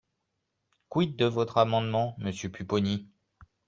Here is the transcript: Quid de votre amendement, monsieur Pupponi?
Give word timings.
Quid 0.89 1.15
de 1.15 1.25
votre 1.25 1.59
amendement, 1.59 2.15
monsieur 2.17 2.49
Pupponi? 2.49 3.07